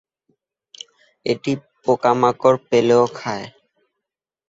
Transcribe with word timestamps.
এটি, 1.25 1.51
পোকা-মাকড় 1.83 2.57
পেলেও 2.69 3.03
খায় 3.17 3.45